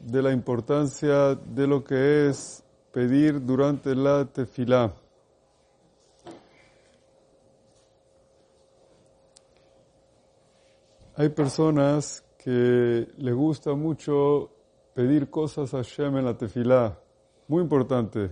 [0.00, 4.92] de la importancia de lo que es pedir durante la tefilá.
[11.16, 14.50] Hay personas que les gusta mucho
[14.94, 16.98] pedir cosas a Hashem en la tefilá,
[17.46, 18.30] muy importante,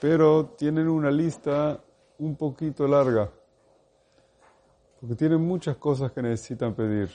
[0.00, 1.80] pero tienen una lista
[2.18, 3.30] un poquito larga,
[5.00, 7.10] porque tienen muchas cosas que necesitan pedir.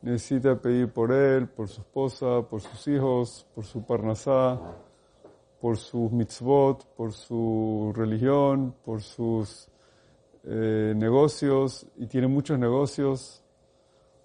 [0.00, 4.60] Necesita pedir por él, por su esposa, por sus hijos, por su parnasá,
[5.60, 9.68] por sus mitzvot, por su religión, por sus
[10.44, 13.42] eh, negocios, y tiene muchos negocios,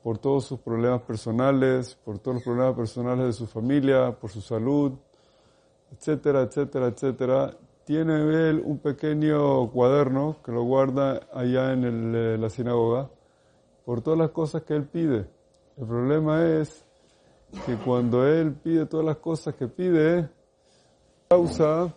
[0.03, 4.41] por todos sus problemas personales, por todos los problemas personales de su familia, por su
[4.41, 4.93] salud,
[5.91, 7.57] etcétera, etcétera, etcétera.
[7.85, 13.09] Tiene él un pequeño cuaderno que lo guarda allá en eh, la sinagoga
[13.85, 15.25] por todas las cosas que él pide.
[15.77, 16.85] El problema es
[17.65, 20.29] que cuando él pide todas las cosas que pide,
[21.29, 21.93] causa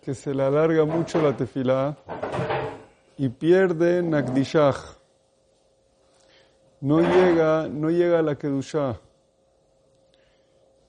[0.00, 1.96] que se le alarga mucho la tefilá
[3.16, 4.98] y pierde Nakdishah
[6.80, 9.00] no llega, no llega a la Kedusha.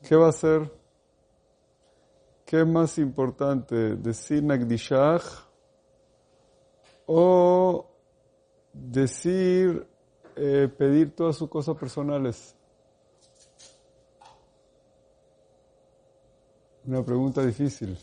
[0.04, 0.72] ¿Qué va a hacer?
[2.46, 3.96] ¿Qué es más importante?
[3.96, 5.24] ¿Decir Nagdishach
[7.06, 7.88] o
[8.72, 9.88] decir,
[10.42, 12.56] eh, pedir todas sus cosas personales?
[16.86, 17.98] Una pregunta difícil.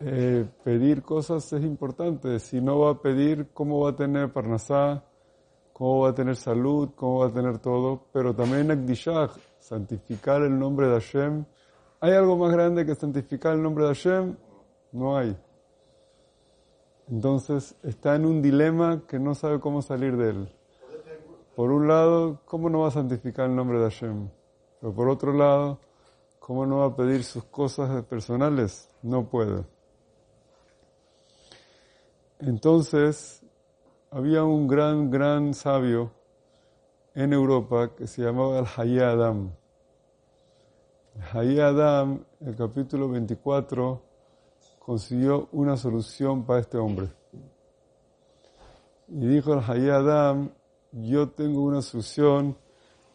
[0.00, 2.40] Eh, pedir cosas es importante.
[2.40, 5.04] Si no va a pedir, ¿cómo va a tener parnasá?
[5.72, 6.90] ¿Cómo va a tener salud?
[6.96, 8.06] ¿Cómo va a tener todo?
[8.12, 9.30] Pero también Akdishah,
[9.60, 11.44] santificar el nombre de Hashem.
[12.00, 14.36] ¿Hay algo más grande que santificar el nombre de Hashem?
[14.90, 15.36] No hay.
[17.12, 20.48] Entonces está en un dilema que no sabe cómo salir de él.
[21.54, 24.30] Por un lado, ¿cómo no va a santificar el nombre de Hashem?
[24.80, 25.78] Pero por otro lado,
[26.38, 28.88] ¿cómo no va a pedir sus cosas personales?
[29.02, 29.62] No puede.
[32.38, 33.42] Entonces,
[34.10, 36.12] había un gran, gran sabio
[37.14, 39.50] en Europa que se llamaba el Hayy Adam.
[41.34, 44.11] Hayy Adam, el capítulo 24,
[44.84, 47.08] consiguió una solución para este hombre.
[49.08, 50.50] Y dijo el Hayy Adam,
[50.90, 52.56] yo tengo una solución.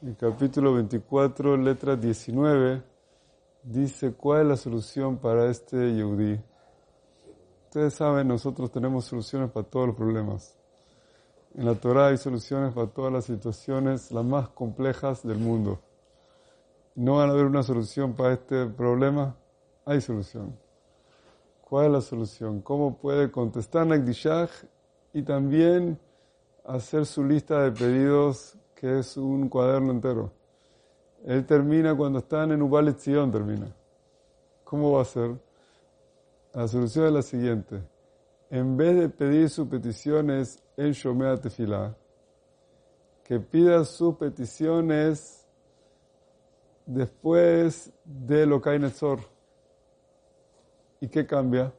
[0.01, 2.83] En el capítulo 24, letra 19,
[3.63, 6.39] dice cuál es la solución para este Yehudi.
[7.65, 10.55] Ustedes saben, nosotros tenemos soluciones para todos los problemas.
[11.55, 15.79] En la Torah hay soluciones para todas las situaciones, las más complejas del mundo.
[16.95, 19.35] ¿No van a haber una solución para este problema?
[19.85, 20.66] Hay solución.
[21.69, 22.61] ¿Cuál es la solución?
[22.61, 24.47] ¿Cómo puede contestar Nagdishah
[25.11, 25.99] y también
[26.63, 30.31] hacer su lista de pedidos, que es un cuaderno entero?
[31.25, 33.67] Él termina cuando están en Ubal termina.
[34.63, 35.31] ¿Cómo va a ser?
[36.53, 37.83] La solución es la siguiente.
[38.49, 41.93] En vez de pedir sus peticiones en Shomea Tefilá,
[43.25, 45.45] que pida sus peticiones
[46.85, 49.36] después de lo que hay Netzor.
[50.99, 51.73] ¿Y qué cambia?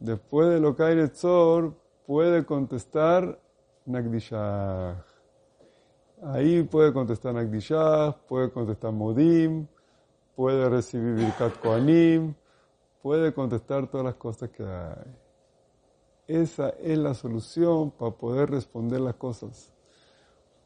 [0.00, 1.74] Después de lo que hay Netzor,
[2.06, 3.38] puede contestar
[3.84, 5.04] Nagdishah.
[6.22, 9.66] Ahí puede contestar Nagdishah, puede contestar Modim,
[10.34, 12.34] puede recibir Birkat Koanim,
[13.02, 15.16] puede contestar todas las cosas que hay.
[16.26, 19.72] Esa es la solución para poder responder las cosas.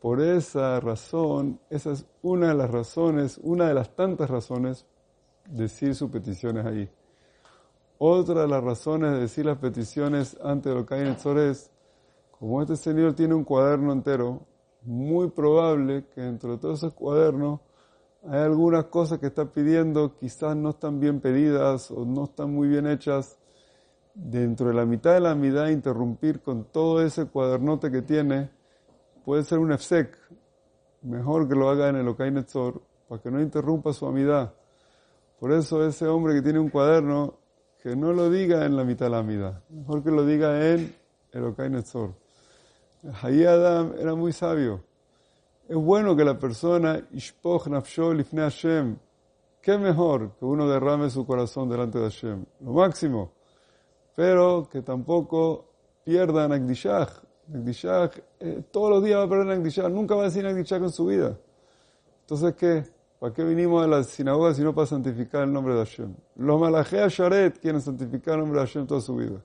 [0.01, 4.87] Por esa razón, esa es una de las razones, una de las tantas razones,
[5.51, 6.89] decir sus peticiones ahí.
[7.99, 11.71] Otra de las razones de decir las peticiones en el es,
[12.39, 14.43] como este señor tiene un cuaderno entero,
[14.83, 17.61] muy probable que dentro de todos esos cuadernos
[18.29, 22.69] hay algunas cosas que está pidiendo, quizás no están bien pedidas o no están muy
[22.69, 23.39] bien hechas.
[24.15, 28.51] Dentro de la mitad de la mitad, interrumpir con todo ese cuadernote que tiene,
[29.25, 30.17] puede ser un EFSEC.
[31.03, 34.53] Mejor que lo haga en el Okai Netzor, para que no interrumpa su amidad.
[35.39, 37.35] Por eso ese hombre que tiene un cuaderno,
[37.83, 39.63] que no lo diga en la mitad de la amidad.
[39.71, 40.95] Mejor que lo diga en
[41.33, 42.15] el Okai Netzor.
[43.23, 44.83] Hayy Adam era muy sabio.
[45.69, 48.97] Es bueno que la persona, Ishpoch Nafsho Lifne Hashem,
[49.61, 53.33] qué mejor que uno derrame su corazón delante de Hashem, lo máximo,
[54.15, 55.65] pero que tampoco
[56.05, 57.11] pierda Nagdishach.
[57.49, 60.91] Nagdishach, eh, todos los días va a perder Nagdishach, nunca va a decir Nagdishach en
[60.91, 61.37] su vida.
[62.21, 62.85] Entonces, ¿qué?
[63.27, 66.15] ¿Para qué vinimos a la sinagoga si no para santificar el nombre de Hashem?
[66.37, 69.43] Los malajea Sharet quieren santificar el nombre de Hashem toda su vida.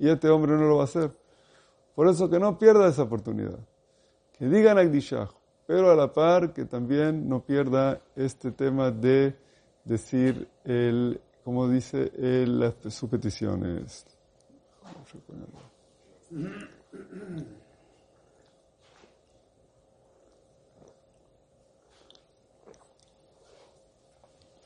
[0.00, 1.12] Y este hombre no lo va a hacer.
[1.94, 3.60] Por eso que no pierda esa oportunidad.
[4.36, 5.30] Que digan Nagdishach
[5.64, 9.36] pero a la par que también no pierda este tema de
[9.84, 14.06] decir el, como dice él, las, sus peticiones.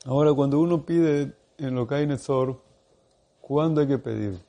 [0.07, 2.61] Ahora, cuando uno pide en lo que Netzor,
[3.41, 4.39] ¿cuándo hay que pedir?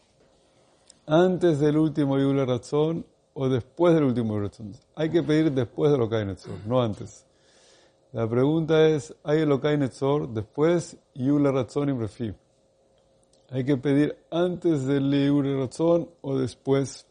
[1.06, 4.72] ¿Antes del último Yule Razón o después del último Yule Razón?
[4.94, 7.24] Hay que pedir después de lo que Netzor, no antes.
[8.12, 12.34] La pregunta es, ¿hay el Okai Netzor después Yule Razón y Refi?
[13.48, 17.06] ¿Hay que pedir antes del Yule Razón o después?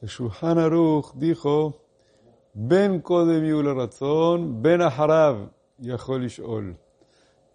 [0.00, 1.81] El Shulchan Aruch dijo
[2.54, 6.76] Ben Kodem Yule Razón, Ben Aharav Yahol Ishol.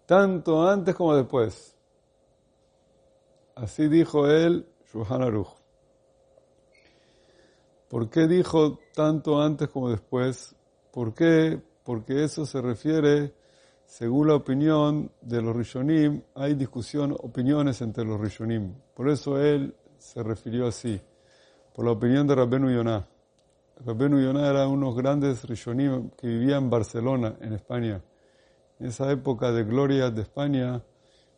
[0.06, 1.76] Tanto antes como después.
[3.54, 5.48] Así dijo él, Shulchan Aruch.
[7.88, 10.56] ¿Por qué dijo tanto antes como después?
[10.92, 11.62] ¿Por qué?
[11.84, 13.34] Porque eso se refiere,
[13.86, 18.74] según la opinión de los Rishonim, hay discusión, opiniones entre los Rishonim.
[18.94, 21.00] Por eso él se refirió así,
[21.72, 23.17] por la opinión de Rabbenu Yonah.
[23.84, 28.02] Rabbenu Yonah era unos grandes Rishonim que vivían en Barcelona, en España.
[28.80, 30.82] En esa época de gloria de España,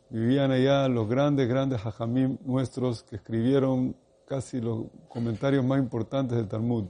[0.08, 3.94] vivían allá los grandes, grandes hajamim nuestros que escribieron
[4.26, 6.84] casi los comentarios más importantes del Talmud.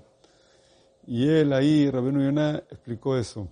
[1.06, 3.48] Y él ahí, Rabbenu Yonah, explicó eso.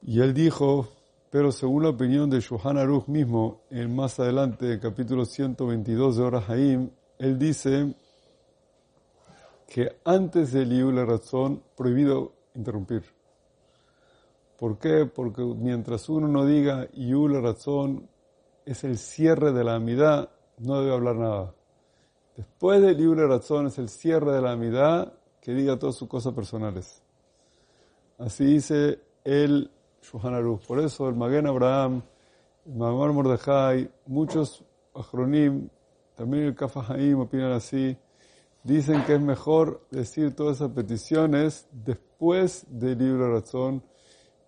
[0.00, 0.88] Y él dijo,
[1.28, 6.22] pero según la opinión de Shohan Aruch mismo, en más adelante, el capítulo 122 de
[6.22, 7.94] Orahaim, él dice
[9.66, 13.04] que antes del Yule Razón, prohibido interrumpir.
[14.58, 15.06] ¿Por qué?
[15.06, 18.08] Porque mientras uno no diga Yule Razón
[18.64, 21.54] es el cierre de la amidad, no debe hablar nada.
[22.36, 26.32] Después del Yule Razón es el cierre de la amidad, que diga todas sus cosas
[26.32, 27.02] personales.
[28.18, 29.70] Así dice el
[30.22, 30.66] Aruch.
[30.66, 32.02] Por eso el Magen Abraham,
[32.64, 34.64] el Mamar Mordejai, muchos
[34.94, 35.68] Achronim,
[36.14, 37.96] también el Kafahaim opinan así,
[38.64, 43.84] dicen que es mejor decir todas esas peticiones después del libro razón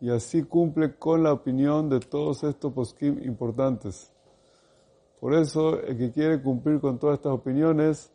[0.01, 4.13] y así cumple con la opinión de todos estos poskim importantes.
[5.21, 8.11] Por eso, el que quiere cumplir con todas estas opiniones,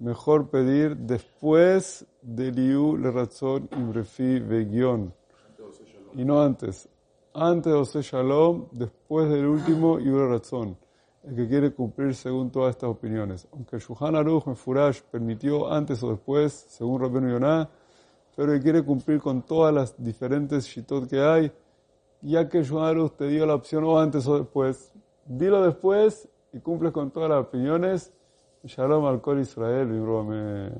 [0.00, 5.14] mejor pedir después del Iu le razón Imrefi Vegion
[6.14, 6.88] y no antes.
[7.32, 10.83] Antes de Ose Shalom, después del último le razón
[11.26, 13.48] el que quiere cumplir según todas estas opiniones.
[13.52, 17.68] Aunque el Shuhan Aruch Furash permitió antes o después, según Rabbeinu Yonah,
[18.36, 21.52] pero que quiere cumplir con todas las diferentes shitot que hay,
[22.20, 24.92] ya que el Shuhan Aruch te dio la opción o antes o después,
[25.24, 28.12] dilo después y cumples con todas las opiniones.
[28.64, 30.72] Shalom al Kol Israel, y Amén.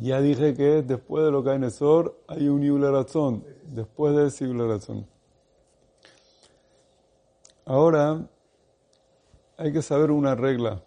[0.00, 3.44] Ya dije que después de lo que hay en Esor, hay un Yule Razón.
[3.64, 5.06] Después de ese Yule Razón.
[7.70, 8.28] Ahora
[9.56, 10.82] hay que saber una regla.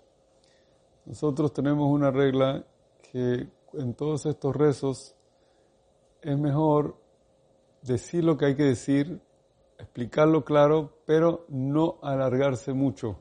[1.06, 2.65] Nosotros tenemos una regla
[3.09, 5.15] que en todos estos rezos
[6.21, 6.97] es mejor
[7.83, 9.21] decir lo que hay que decir,
[9.80, 13.18] explicarlo claro, pero no alargarse mucho.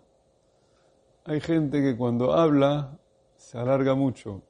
[1.24, 2.98] Hay gente que cuando habla
[3.36, 4.42] se alarga mucho,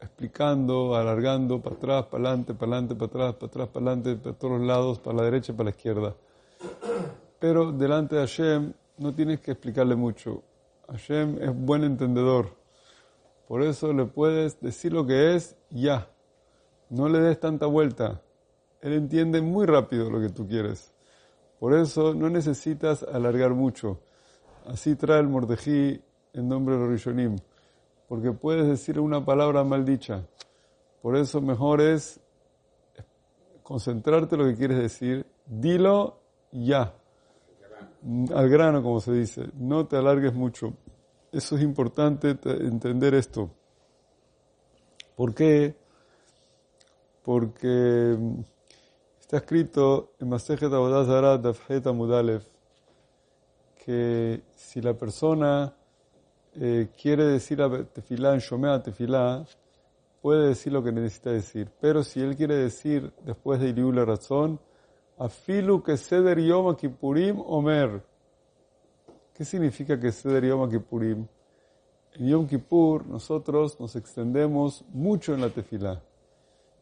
[0.00, 4.38] explicando, alargando, para atrás, para adelante, para adelante, para atrás, para atrás, para adelante, para
[4.38, 6.16] todos los lados, para la derecha, para la izquierda.
[7.46, 10.42] Pero delante de Hashem no tienes que explicarle mucho.
[10.88, 12.56] Hashem es buen entendedor.
[13.46, 16.08] Por eso le puedes decir lo que es ya.
[16.88, 18.22] No le des tanta vuelta.
[18.80, 20.94] Él entiende muy rápido lo que tú quieres.
[21.60, 24.00] Por eso no necesitas alargar mucho.
[24.64, 26.00] Así trae el Mordejí
[26.32, 27.36] en nombre de Rishonim.
[28.08, 30.26] Porque puedes decir una palabra mal dicha.
[31.02, 32.18] Por eso mejor es
[33.62, 35.26] concentrarte en lo que quieres decir.
[35.44, 36.94] Dilo ya
[38.34, 40.74] al grano, como se dice, no te alargues mucho.
[41.32, 43.50] Eso es importante entender esto.
[45.16, 45.76] ¿Por qué?
[47.22, 48.40] Porque mm,
[49.20, 52.42] está escrito en Masejet Abodazara Dafhet Mudalev
[53.84, 55.74] que si la persona
[56.54, 59.44] eh, quiere decir a tefilá, en shomea tefilá,
[60.22, 61.70] puede decir lo que necesita decir.
[61.80, 64.58] Pero si él quiere decir después de Iliú la razón,
[65.18, 68.02] Afilu que Seder Yom Kippurim Omer.
[69.32, 71.26] ¿Qué significa que Seder Yom Kippurim?
[72.14, 76.00] En Yom Kippur nosotros nos extendemos mucho en la tefilá.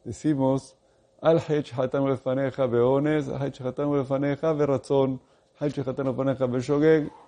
[0.05, 0.77] Decimos,
[1.21, 5.21] Al Hech Hatam Lefaneja Beones, Al Hech Hatam Lefaneja Berazón,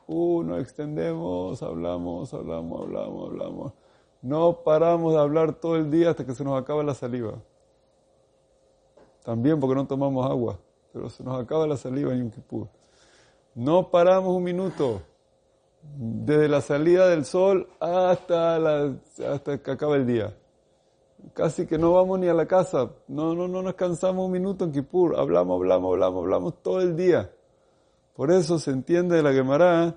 [0.06, 3.72] uno extendemos, hablamos, hablamos, hablamos, hablamos.
[4.22, 7.34] No paramos de hablar todo el día hasta que se nos acaba la saliva.
[9.22, 10.58] También porque no tomamos agua,
[10.94, 12.68] pero se nos acaba la saliva en Yom Kippur.
[13.56, 15.02] No paramos un minuto,
[15.82, 18.86] desde la salida del sol hasta,
[19.28, 20.32] hasta que acaba el día.
[21.32, 24.64] Casi que no vamos ni a la casa, no, no, no nos cansamos un minuto
[24.64, 27.32] en Kippur, hablamos, hablamos, hablamos, hablamos todo el día.
[28.14, 29.96] Por eso se entiende de la Gemara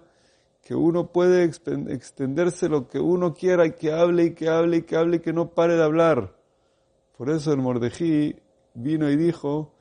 [0.64, 4.82] que uno puede extenderse lo que uno quiera y que hable y que hable y
[4.82, 6.34] que hable y que no pare de hablar.
[7.16, 8.36] Por eso el Mordejí
[8.74, 9.77] vino y dijo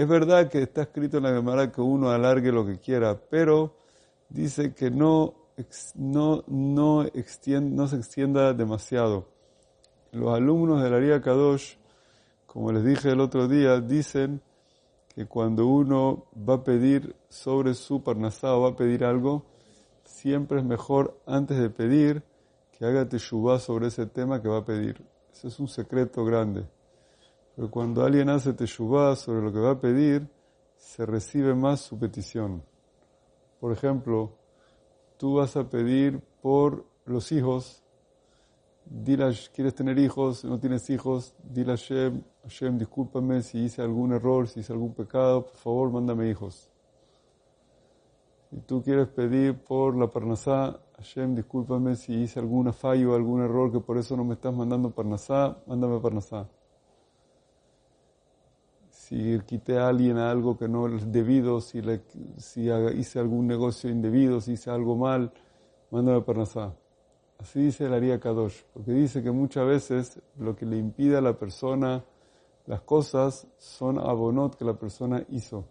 [0.00, 3.76] es verdad que está escrito en la Gemara que uno alargue lo que quiera, pero
[4.28, 5.34] dice que no,
[5.94, 9.28] no, no, no se extienda demasiado.
[10.12, 11.76] Los alumnos del Aria Kadosh,
[12.46, 14.42] como les dije el otro día, dicen
[15.14, 19.44] que cuando uno va a pedir sobre su parnasá o va a pedir algo,
[20.04, 22.22] siempre es mejor antes de pedir
[22.72, 25.04] que haga teshuvah sobre ese tema que va a pedir.
[25.32, 26.64] Ese es un secreto grande.
[27.56, 30.28] Pero cuando alguien hace teshuvah sobre lo que va a pedir,
[30.76, 32.62] se recibe más su petición.
[33.60, 34.32] Por ejemplo,
[35.16, 37.82] tú vas a pedir por los hijos,
[38.84, 44.12] dile, quieres tener hijos, no tienes hijos, dile a Hashem, Hashem, discúlpame si hice algún
[44.12, 46.70] error, si hice algún pecado, por favor, mándame hijos.
[48.50, 53.72] Si tú quieres pedir por la Parnasá, Hashem, discúlpame si hice alguna fallo, algún error,
[53.72, 56.48] que por eso no me estás mandando Parnasá, mándame Parnasá.
[59.06, 62.00] Si quité a alguien algo que no es debido, si, le,
[62.38, 65.30] si hice algún negocio indebido, si hice algo mal,
[65.90, 66.74] mándame Parnasá.
[67.38, 71.20] Así dice el Aria Kadosh, porque dice que muchas veces lo que le impide a
[71.20, 72.02] la persona
[72.66, 75.66] las cosas son abonot que la persona hizo.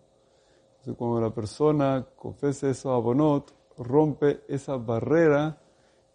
[0.74, 5.58] Entonces, cuando la persona confesa eso abonot, rompe esa barrera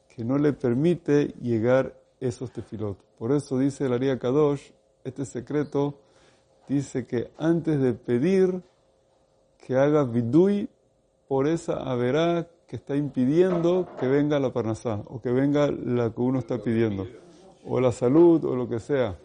[0.08, 2.96] que no le permite llegar esos tefilot.
[3.18, 4.70] Por eso dice el Aria Kadosh,
[5.02, 5.98] este secreto,
[6.68, 8.62] dice que antes de pedir
[9.58, 10.68] que haga vidui
[11.26, 16.20] por esa averá que está impidiendo que venga la parnasá o que venga la que
[16.20, 17.08] uno está pidiendo,
[17.64, 19.18] o la salud o lo que sea.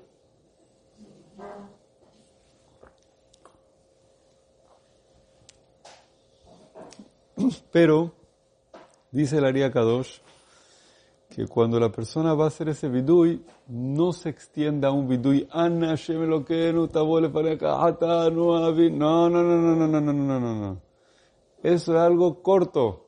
[7.72, 8.14] Pero,
[9.12, 10.23] dice el Aria Kadosh,
[11.34, 15.96] que cuando la persona va a hacer ese vidui, no se extienda un vidui, Anna
[16.28, 16.88] lo que no
[18.92, 20.82] no, no, no, no, no, no, no, no, no, no.
[21.64, 23.08] Eso es algo corto.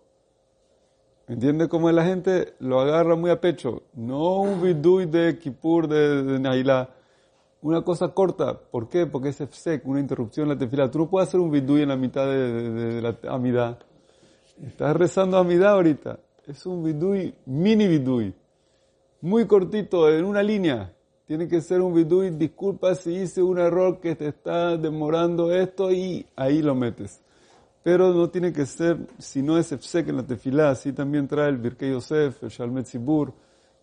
[1.28, 3.84] ¿Entiende cómo la gente lo agarra muy a pecho?
[3.94, 6.90] No un vidui de Kippur, de, de Nailá.
[7.62, 8.60] Una cosa corta.
[8.60, 9.06] ¿Por qué?
[9.06, 10.90] Porque es sec, una interrupción en la tefila.
[10.90, 13.80] Tú no puedes hacer un vidui en la mitad de, de la amidad.
[14.64, 16.20] Estás rezando amidad ahorita.
[16.48, 18.32] Es un vidui, mini vidui.
[19.22, 20.94] Muy cortito, en una línea.
[21.26, 25.92] Tiene que ser un vidui, disculpa si hice un error que te está demorando esto
[25.92, 27.20] y ahí lo metes.
[27.82, 31.50] Pero no tiene que ser, si no es Efsek en la tefilá, así también trae
[31.50, 33.34] el Birkei Yosef, el Shalmet Zibur,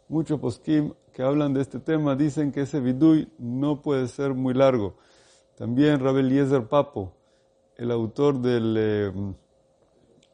[0.09, 4.55] muchos poskim que hablan de este tema dicen que ese vidui no puede ser muy
[4.55, 4.95] largo.
[5.57, 7.13] También Rabel Eliezer Papo,
[7.77, 9.13] el autor del eh,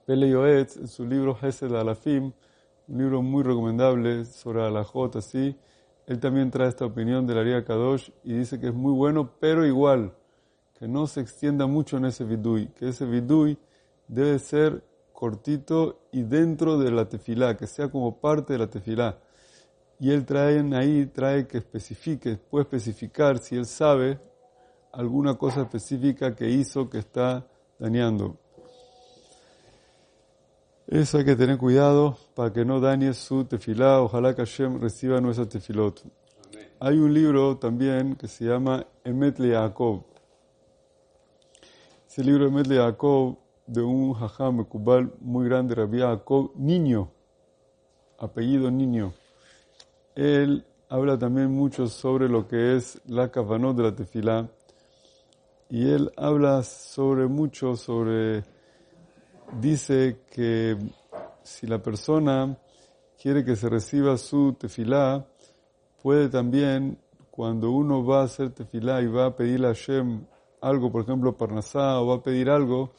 [0.09, 2.33] Pele Yoetz, en su libro Hesed Alafim,
[2.89, 5.55] un libro muy recomendable sobre Alajot, así,
[6.07, 9.31] él también trae esta opinión de la Aria Kadosh y dice que es muy bueno,
[9.39, 10.15] pero igual,
[10.79, 13.59] que no se extienda mucho en ese vidui, que ese vidui
[14.07, 19.19] debe ser cortito y dentro de la tefilá, que sea como parte de la tefilá.
[20.01, 24.19] Y él trae ahí, trae que especifique, puede especificar si él sabe
[24.91, 27.47] alguna cosa específica que hizo que está
[27.79, 28.39] dañando.
[30.91, 34.01] Eso hay que tener cuidado para que no dañe su tefilá.
[34.01, 36.03] Ojalá que Hashem reciba nuestra tefilot.
[36.81, 40.05] Hay un libro también que se llama Emet Yaakov.
[42.09, 47.11] Ese libro Medle Jacob, de un jajam mekubal muy grande, Rabbi Jacob, niño,
[48.19, 49.13] apellido niño.
[50.15, 54.49] Él habla también mucho sobre lo que es la kavanot de la tefilá.
[55.69, 58.43] Y él habla sobre mucho, sobre,
[59.53, 60.77] dice que
[61.43, 62.57] si la persona
[63.21, 65.27] quiere que se reciba su tefilá,
[66.03, 66.99] puede también,
[67.31, 70.25] cuando uno va a hacer tefilá y va a pedirle a Hashem
[70.61, 72.93] algo, por ejemplo, Parnasá, o va a pedir algo,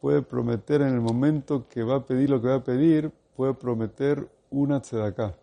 [0.00, 3.54] puede prometer en el momento que va a pedir lo que va a pedir, puede
[3.54, 5.34] prometer una tzedaká.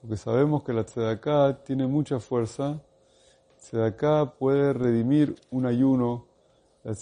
[0.00, 2.80] Porque sabemos que la tzedaká tiene mucha fuerza.
[3.58, 6.25] Tzedaká puede redimir un ayuno,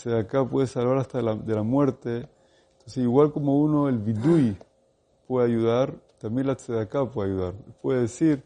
[0.05, 2.29] la acá puede salvar hasta de la, muerte.
[2.73, 4.57] Entonces, igual como uno, el vidui,
[5.27, 7.55] puede ayudar, también la acá puede ayudar.
[7.83, 8.43] Puede decir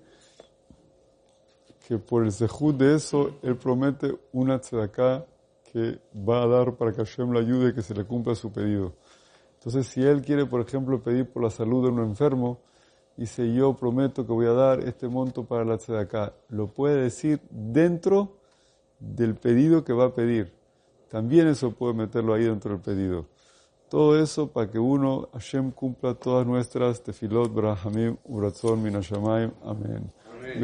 [1.87, 5.25] que por el sejud de eso, él promete una acá
[5.73, 8.50] que va a dar para que Hashem le ayude y que se le cumpla su
[8.50, 8.95] pedido.
[9.54, 12.59] Entonces, si él quiere, por ejemplo, pedir por la salud de un enfermo,
[13.16, 17.40] dice, yo prometo que voy a dar este monto para la acá, lo puede decir
[17.50, 18.38] dentro
[18.99, 20.57] del pedido que va a pedir.
[21.08, 23.26] También eso puede meterlo ahí dentro del pedido.
[23.88, 29.52] Todo eso para que uno, Hashem, cumpla todas nuestras tefilot, brahamim, uratzon, minashamayim.
[29.64, 30.12] Amén.
[30.30, 30.60] Amén.